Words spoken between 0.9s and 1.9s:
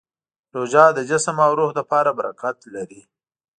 د جسم او روح